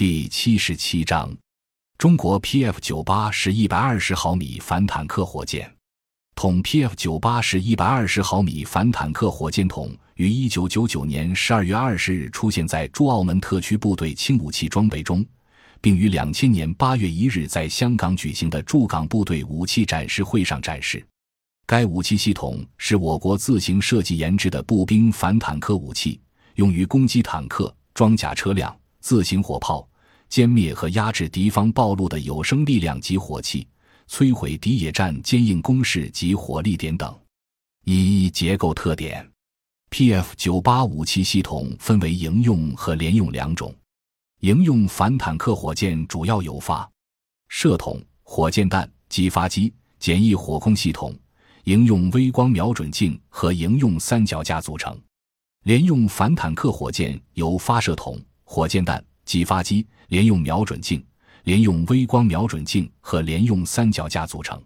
[0.00, 1.30] 第七十七章，
[1.98, 5.70] 中国 PF 九八是一百二十毫米反坦克火箭
[6.34, 6.62] 筒。
[6.62, 15.22] PF 九八是一百二十毫米反坦克火箭筒，于一九九九年十二月二十日出现在驻澳门特区部队轻武器装备中，
[15.82, 21.06] 并于两千年八月一日在香港举行的驻港部队武器展示会上展示。
[21.66, 26.18] 该武器系统是我国自行设计研制的步兵反坦克武器，
[26.54, 29.86] 用于攻击坦克、装甲车辆、自行火炮。
[30.30, 33.66] 歼灭和压制敌方暴露的有生力量及火器，
[34.08, 37.18] 摧毁敌野战坚硬工事及火力点等。
[37.84, 39.28] 一、结构特点
[39.90, 43.74] ：PF 九八武器系统分为营用和联用两种。
[44.42, 46.88] 营用反坦克火箭主要由发
[47.48, 51.12] 射筒、火箭弹、激发机、简易火控系统、
[51.64, 54.96] 营用微光瞄准镜和营用三脚架组成。
[55.64, 59.04] 联用反坦克火箭由发射筒、火箭弹。
[59.30, 61.06] 激发机、连用瞄准镜、
[61.44, 64.60] 连用微光瞄准镜和连用三脚架组成。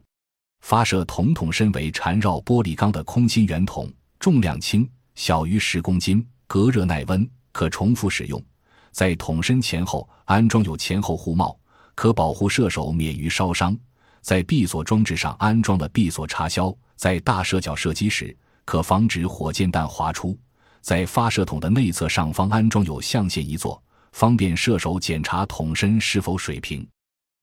[0.63, 8.43] 发射筒筒身为缠绕玻璃钢的空心圆筒，重量轻，小于十公斤，隔热耐温，可重复使用。
[8.91, 11.55] 在筒身前后安装有前后护帽，
[11.95, 13.77] 可保护射手免于烧伤。
[14.23, 18.35] 在闭锁装置上安装了闭锁插销，在大射角射击时
[18.65, 20.35] 可防止火箭弹滑出。
[20.81, 23.84] 在发射筒的内侧上方安装有象限一座。
[24.15, 26.87] 方便射手检查筒身是否水平。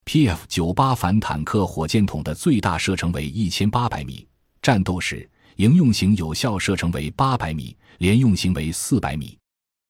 [0.05, 4.25] PF 九八反坦克火箭筒的最大射程为一千八百米，
[4.61, 9.37] 战斗时营用型有效射程为八百米，连用型为四百米。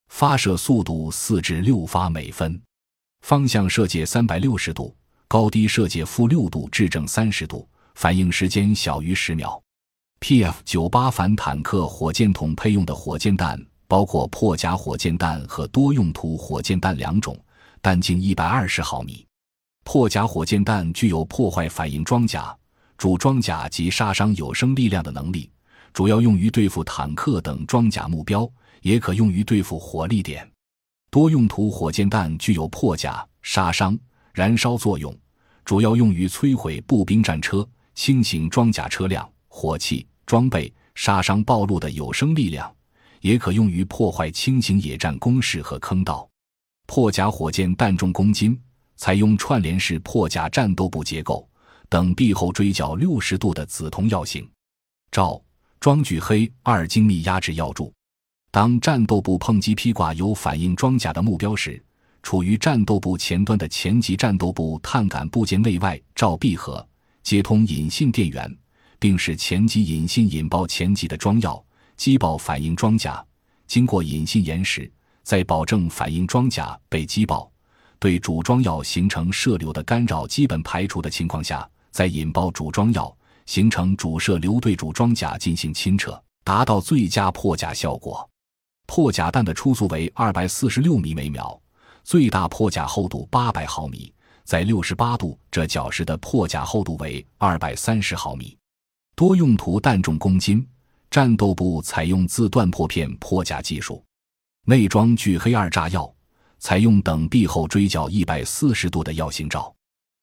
[0.10, 2.60] 发射速度四至六发每分，
[3.22, 4.96] 方向射界三百六十度，
[5.28, 9.62] 高低射界负六度至正三十度，反应时间小于十秒。
[10.20, 13.64] PF 九八反坦克火箭筒配用的火箭弹。
[13.92, 17.38] 包括破甲火箭弹和多用途火箭弹两种，
[17.82, 19.28] 弹径一百二十毫米。
[19.84, 22.58] 破甲火箭弹具有破坏反应装甲、
[22.98, 25.52] 主装甲及杀伤有生力量的能力，
[25.92, 28.50] 主要用于对付坦克等装甲目标，
[28.82, 30.50] 也可用于对付火力点。
[31.10, 34.00] 多用途火箭弹具有破甲、杀伤、
[34.34, 35.14] 燃烧作用，
[35.66, 42.74] 主要用于摧毁步兵战车、轻型装甲车辆、火器装备、杀伤暴露的有生力量。
[43.22, 46.30] 也可用于破坏轻型野战工事和坑道。
[46.86, 48.60] 破甲火箭弹重公斤，
[48.98, 51.48] 采用串联式破甲战斗部结构，
[51.88, 54.48] 等臂后锥角六十度的紫铜药型，
[55.12, 55.42] 罩
[55.80, 57.94] 装具黑二精密压制药柱。
[58.52, 61.82] 当战斗部碰击披挂有反应装甲的目标时，
[62.22, 66.86] 处于战斗部前端的前级战斗部碳杆部件内外罩闭合，
[67.24, 68.58] 接通引信电源，
[69.00, 71.64] 并使前级引信引爆前级的装药。
[72.02, 73.24] 击爆反应装甲，
[73.68, 74.92] 经过引信延时，
[75.22, 77.48] 在保证反应装甲被击爆、
[78.00, 88.28] 对主装药形成射流的干扰基本排除的情况下，再引爆主装药，形成主射流对主装甲进行清撤，达到最佳破甲效果。
[88.88, 91.62] 破甲弹的初速为二百四十六米每秒，
[92.04, 94.12] 最大破甲厚度八百毫米，
[94.44, 98.58] 在六十八度这角时的破甲厚度为二百三十毫米。
[99.14, 100.68] 多用途弹重公斤。
[101.12, 104.02] 战斗部采用自断破片破甲技术，
[104.64, 106.10] 内装聚黑二炸药，
[106.58, 109.76] 采用等臂后锥角一百四十度的药型罩。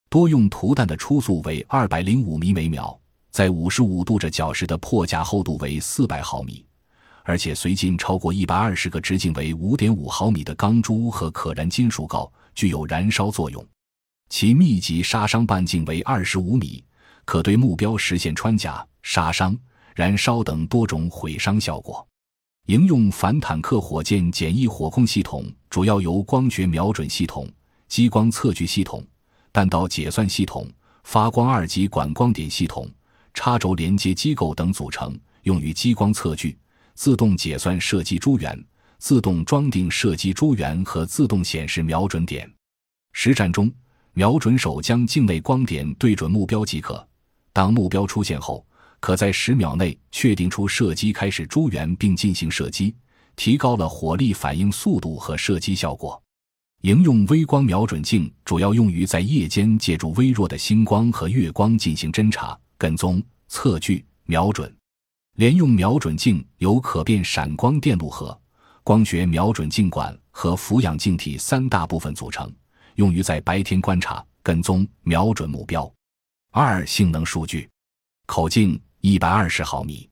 [0.09, 2.99] 多用途弹的初速为二百零五米每秒，
[3.31, 6.65] 在五十五度着角时的破甲厚度为四百毫米，
[7.23, 13.63] 而且随进超过一百二十个直径为五点五毫米的钢珠和可燃金属锆，具有燃烧作用。
[14.31, 16.83] 其密集杀伤半径为二十五米，
[17.27, 19.55] 可对目标实现穿甲杀伤。
[19.99, 22.07] 燃烧等多种毁伤效果。
[22.67, 27.51] 营用反坦克火箭简易火控系统主要由光学瞄准系统、
[27.89, 29.05] 激光测距系统、
[29.51, 30.71] 弹道解算系统、
[31.03, 32.89] 发光二级管光点系统、
[33.35, 36.57] 插轴连接机构等组成，用于激光测距、
[36.95, 38.65] 自动解算射击诸元、
[38.99, 42.49] 自动装订射击诸元和自动显示瞄准点。
[43.15, 43.69] 实战中，
[44.13, 47.05] 瞄准手将境内光点对准目标即可。
[47.53, 48.65] 当目标出现后，
[49.01, 52.95] 可在十秒内确定出射击开始诸元并进行射击，
[53.37, 56.21] 提高了火力反应速度和射击效果。
[56.83, 64.73] 营用微光瞄准镜主要用于在夜间借助微弱的星光和月光进行侦察、跟踪、测距、瞄准。
[65.37, 68.37] 连用瞄准镜由可变闪光电路盒、
[68.83, 72.53] 光学瞄准镜管和俯仰镜体三大部分组成，
[72.97, 75.89] 用于在白天观察、跟踪、瞄准目标。
[76.51, 77.69] 二、性能数据，
[78.27, 78.81] 口径。
[79.01, 80.09] 一百二十毫米，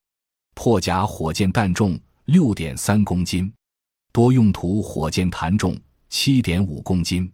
[0.54, 3.52] 破甲火箭弹重六点三公斤，
[4.12, 5.76] 多用途火箭弹重
[6.08, 7.30] 七点五公斤。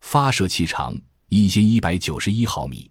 [0.00, 0.96] 发射器长
[1.28, 2.90] 一千一百九十一毫米，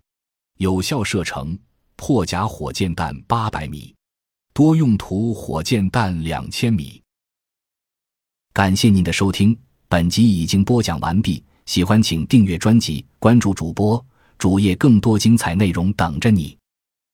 [0.58, 1.58] 有效射程
[1.96, 3.94] 破甲火箭弹八百米，
[4.54, 7.02] 多用途火箭弹两千米。
[8.54, 11.44] 感谢您的收听，本集已经播讲完毕。
[11.66, 14.04] 喜欢请订阅专辑，关注主播
[14.38, 16.56] 主页，更多精彩内容等着你。